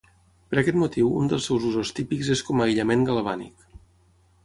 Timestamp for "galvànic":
3.11-3.73